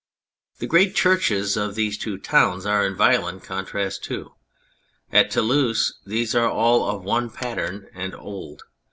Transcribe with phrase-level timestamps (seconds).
[0.57, 4.33] The great churches of the two towns are in violent contrast too.
[5.11, 8.63] At Toulouse these are all of one pattern and old.